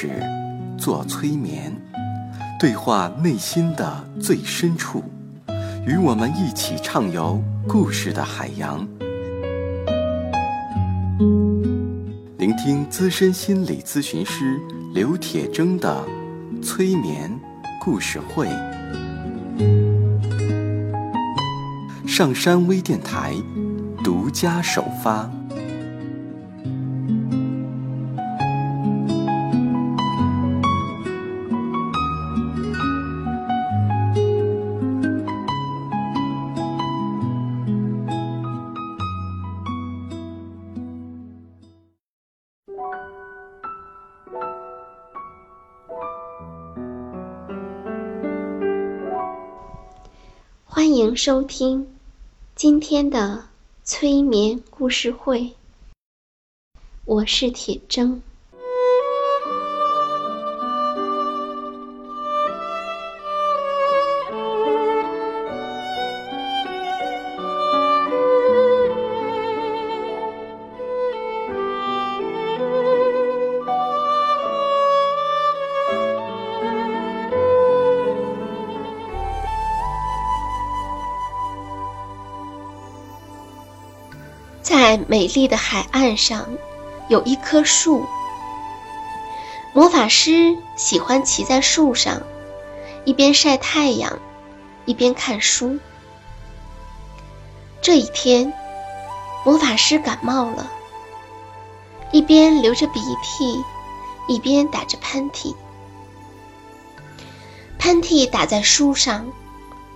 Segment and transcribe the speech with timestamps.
[0.00, 0.22] 听故事，
[0.78, 1.70] 做催眠，
[2.58, 5.04] 对话内心的最深处，
[5.86, 8.88] 与我们一起畅游故事的海洋。
[12.38, 14.58] 聆听资深心理咨询师
[14.94, 16.02] 刘铁铮的
[16.62, 17.30] 催眠
[17.84, 18.48] 故事会。
[22.06, 23.34] 上山微电台
[24.02, 25.30] 独家首发。
[51.00, 51.96] 迎收听
[52.54, 53.48] 今天的
[53.82, 55.54] 催眠故事会，
[57.06, 58.20] 我是铁铮。
[84.90, 86.48] 在美丽的海岸上，
[87.06, 88.04] 有一棵树。
[89.72, 92.20] 魔法师喜欢骑在树上，
[93.04, 94.18] 一边晒太阳，
[94.86, 95.78] 一边看书。
[97.80, 98.52] 这一天，
[99.44, 100.68] 魔法师感冒了，
[102.10, 103.62] 一边流着鼻涕，
[104.26, 105.54] 一边打着喷嚏。
[107.78, 109.24] 喷嚏打在书上，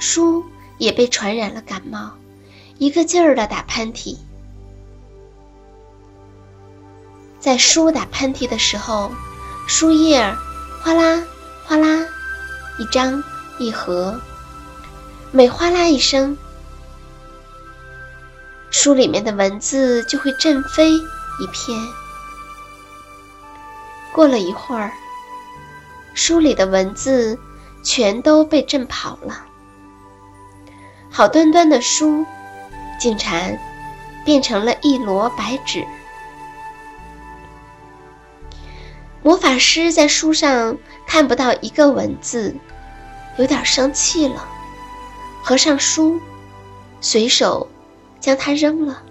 [0.00, 0.44] 书
[0.78, 2.10] 也被传染了感冒，
[2.78, 4.18] 一个劲儿的打喷嚏。
[7.40, 9.10] 在书打喷嚏的时候，
[9.66, 10.22] 书页
[10.82, 11.22] 哗啦
[11.64, 12.06] 哗啦，
[12.78, 13.24] 一张
[13.58, 14.20] 一合，
[15.32, 16.36] 每哗啦一声，
[18.70, 21.78] 书里面的文字就会震飞一片。
[24.12, 24.92] 过了一会儿，
[26.12, 27.38] 书里的文字
[27.82, 29.46] 全都被震跑了，
[31.10, 32.26] 好端端的书，
[33.00, 33.58] 竟然
[34.26, 35.82] 变成了一摞白纸。
[39.30, 40.76] 魔法师在书上
[41.06, 42.52] 看不到一个文字，
[43.38, 44.44] 有点生气了，
[45.44, 46.20] 合上书，
[47.00, 47.68] 随手
[48.18, 49.04] 将它扔了。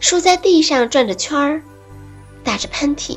[0.00, 1.62] 书在地上转着圈儿，
[2.42, 3.16] 打着喷嚏。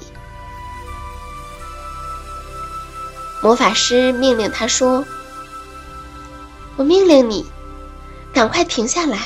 [3.41, 5.03] 魔法师命令他说
[6.77, 7.43] ：“我命令你，
[8.31, 9.17] 赶快停下来。”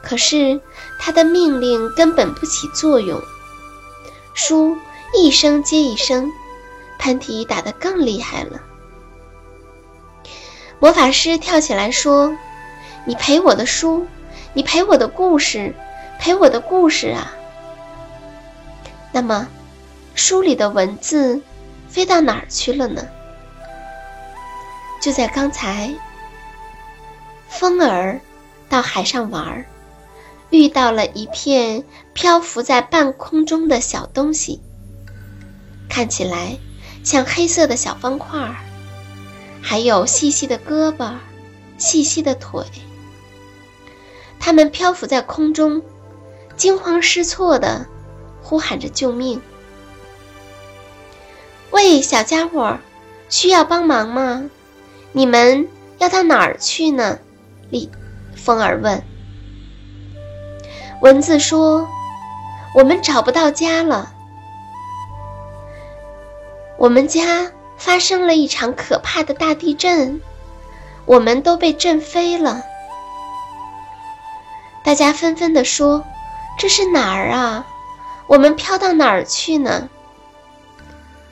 [0.00, 0.60] 可是
[1.00, 3.20] 他的命令根本不起作用。
[4.34, 4.76] 书
[5.16, 6.30] 一声接一声，
[6.98, 8.60] 喷嚏打得更厉害了。
[10.80, 12.36] 魔法师跳起来说
[13.06, 14.06] ：“你赔我的书，
[14.52, 15.72] 你赔我的故事，
[16.18, 17.32] 赔我的故事啊！”
[19.12, 19.46] 那么，
[20.16, 21.40] 书里的文字
[21.88, 23.06] 飞到哪儿去了呢？
[25.00, 25.94] 就在刚才，
[27.48, 28.20] 风儿
[28.68, 29.64] 到海上玩儿。
[30.54, 34.60] 遇到了一片漂浮在半空中的小东西，
[35.88, 36.56] 看起来
[37.02, 38.54] 像黑色的小方块儿，
[39.60, 41.14] 还有细细的胳膊、
[41.76, 42.64] 细细的腿。
[44.38, 45.82] 它们漂浮在空中，
[46.56, 47.86] 惊慌失措地
[48.40, 49.40] 呼喊着救命。
[51.72, 52.78] 喂，小家伙，
[53.28, 54.48] 需要帮忙吗？
[55.10, 55.66] 你们
[55.98, 57.18] 要到哪儿去呢？
[57.70, 57.90] 李
[58.36, 59.02] 风儿问。
[61.04, 61.86] 文字说
[62.74, 64.10] ：“我们找不到家了，
[66.78, 70.22] 我们家发生了一场可怕的大地震，
[71.04, 72.62] 我们都被震飞了。”
[74.82, 76.02] 大家纷纷地说
[76.58, 77.66] ：“这是哪儿啊？
[78.26, 79.90] 我们飘到哪儿去呢？”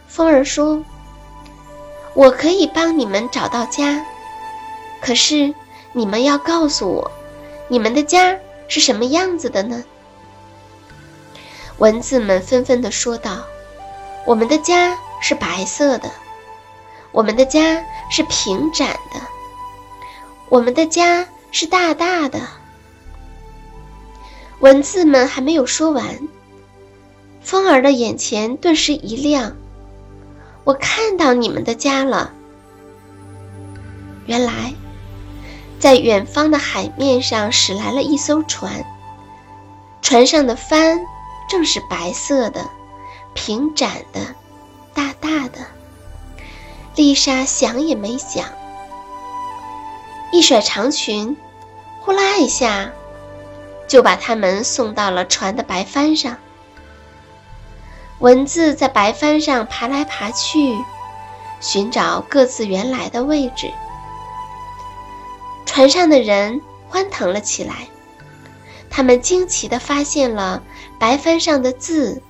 [0.07, 0.85] 风儿说
[2.13, 4.05] ：“我可以帮你们找到家，
[5.01, 5.55] 可是
[5.93, 7.11] 你们要告诉我，
[7.69, 8.37] 你们的家。”
[8.69, 9.85] 是什么样子的呢？
[11.79, 13.45] 蚊子们纷纷地说道
[14.27, 16.11] ：“我们的家是白色的，
[17.11, 19.21] 我们的家是平展的，
[20.49, 22.41] 我们的家是大大的。”
[24.61, 26.21] 蚊子们还没有说完，
[27.41, 29.57] 风儿的眼前顿时一亮
[30.63, 32.33] ：“我看到你们的家了。”
[34.27, 34.73] 原来，
[35.83, 38.85] 在远方的海面上驶来了一艘船，
[40.01, 41.01] 船上的帆。
[41.49, 42.71] 正是白色的、
[43.35, 44.21] 平展的、
[44.95, 45.59] 大大的。
[46.95, 48.47] 丽莎想也没想，
[50.31, 51.37] 一甩长裙，
[52.01, 52.93] 呼啦一下，
[53.87, 56.39] 就把他们送到了船的白帆上。
[58.21, 60.79] 蚊子在白帆上爬来爬去，
[61.61, 63.71] 寻找各自原来的位置。
[65.75, 67.89] 船上的人欢腾了起来。
[68.91, 70.63] 他们惊奇地发现了
[71.01, 72.21] 白帆上的字，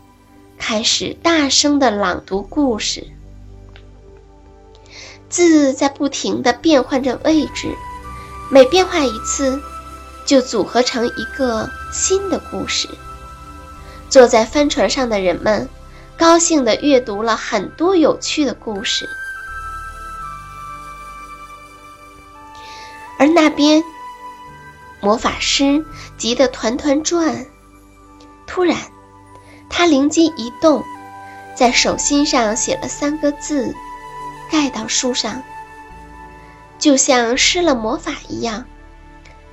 [0.57, 3.05] 开始大声地朗读故事。
[5.29, 7.75] 字在不停地变换着位置，
[8.49, 9.61] 每变化一次，
[10.25, 12.89] 就组合成一个新的故事。
[14.09, 15.69] 坐在帆船上的人们，
[16.17, 19.09] 高兴地阅读了很多有趣的故事，
[23.23, 23.85] 而那边。
[25.01, 25.87] 魔法师
[26.19, 27.47] 急得团团转。
[28.49, 28.77] 突然，
[29.71, 30.83] 他灵机一动，
[31.55, 33.77] 在手心上写了三个字，
[34.51, 35.45] 盖到书上，
[36.81, 38.65] 就像施了魔法一样。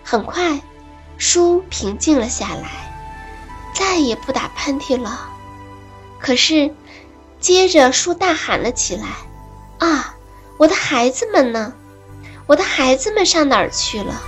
[0.03, 0.61] 很快，
[1.19, 2.91] 书平静了下来，
[3.75, 5.29] 再也不打喷嚏了。
[6.19, 6.73] 可是，
[7.39, 9.05] 接着书大喊了起来
[9.77, 10.15] ：“啊，
[10.57, 11.75] 我的孩子们呢？
[12.49, 14.19] 我的孩子们上哪儿去了？”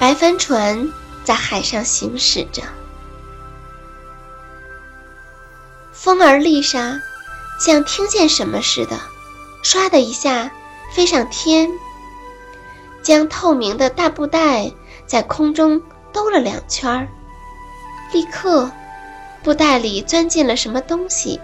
[0.00, 0.92] 白帆船
[1.22, 2.60] 在海上行驶着，
[5.92, 7.00] 风儿丽莎
[7.60, 8.98] 像听见什么似的，
[9.62, 10.50] 唰的一下
[10.92, 11.70] 飞上天，
[13.02, 14.72] 将透明的大布袋
[15.06, 15.80] 在空中
[16.12, 17.06] 兜了两圈儿，
[18.12, 18.68] 立刻
[19.44, 21.40] 布袋里钻进了什么东西，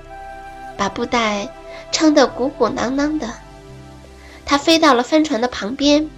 [0.77, 1.47] 把布袋
[1.93, 3.33] 撑得鼓鼓囊囊的。
[4.45, 6.09] 它飞到了帆船的旁边，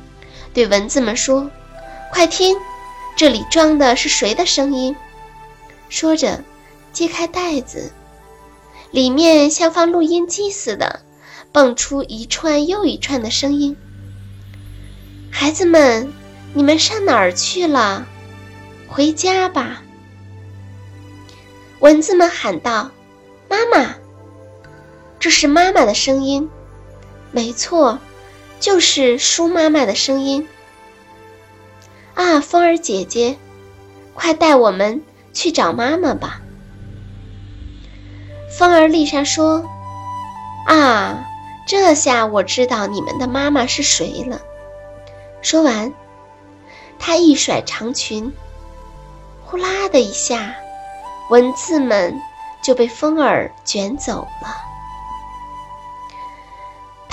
[0.52, 1.50] 对蚊子们说。
[2.10, 2.56] 快听，
[3.16, 4.96] 这里装的是谁的声音？
[5.88, 6.42] 说着，
[6.92, 7.92] 揭开袋子，
[8.90, 11.00] 里面像放录音机似的，
[11.52, 13.76] 蹦出一串又一串的声音。
[15.30, 16.12] 孩子们，
[16.54, 18.06] 你们上哪儿去了？
[18.88, 19.82] 回家吧！
[21.80, 22.90] 蚊子们喊道
[23.48, 23.94] ：“妈妈！”
[25.18, 26.48] 这是妈妈的声音，
[27.32, 27.98] 没错，
[28.60, 30.48] 就是舒妈妈的声音。
[32.14, 33.36] 啊，风儿姐姐，
[34.14, 36.40] 快带我们去找妈妈吧！
[38.56, 39.64] 风儿丽莎说
[40.66, 41.24] ：“啊，
[41.66, 44.40] 这下我知道你们的妈妈是谁了。”
[45.42, 45.92] 说完，
[46.98, 48.32] 她一甩长裙，
[49.44, 50.54] 呼啦的一下，
[51.30, 52.20] 蚊子们
[52.62, 54.56] 就被风儿卷走了。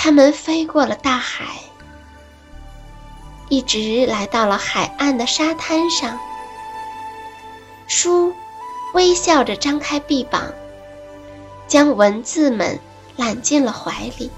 [0.06, 1.46] 它们飞过了大海。
[3.50, 6.20] 一直来到了海岸的沙滩上，
[7.88, 8.32] 书
[8.94, 10.54] 微笑着张开臂膀，
[11.66, 12.80] 将文字们
[13.16, 14.30] 揽进了怀里。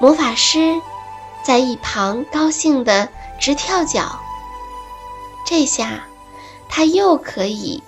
[0.00, 0.80] 魔法师
[1.44, 3.06] 在一旁高兴的
[3.38, 4.18] 直跳脚。
[5.44, 6.04] 这下，
[6.70, 7.82] 他又可以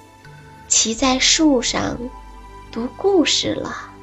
[0.69, 1.99] 骑在树上
[2.71, 3.94] 读故事了。